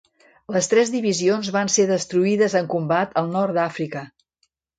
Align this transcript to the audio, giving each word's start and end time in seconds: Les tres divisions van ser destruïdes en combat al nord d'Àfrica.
Les 0.53 0.69
tres 0.69 0.91
divisions 0.95 1.51
van 1.57 1.69
ser 1.73 1.85
destruïdes 1.91 2.57
en 2.61 2.71
combat 2.73 3.15
al 3.23 3.31
nord 3.37 3.61
d'Àfrica. 3.61 4.05